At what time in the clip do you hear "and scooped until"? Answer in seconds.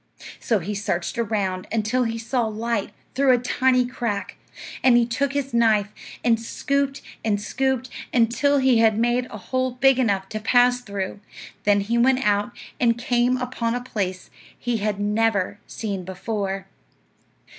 7.23-8.57